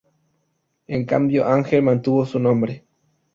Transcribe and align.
En 0.87 1.05
cambio 1.05 1.45
Ángel 1.47 1.83
mantuvo 1.83 2.25
su 2.25 2.39
nombre. 2.39 2.85